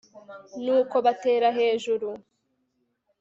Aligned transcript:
nuko 0.63 0.95
batera 1.05 1.47
hejuru 1.57 2.09